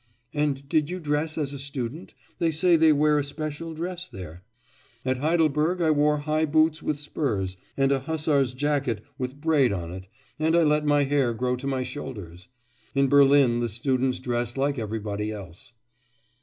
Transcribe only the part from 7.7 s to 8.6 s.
and a hussar's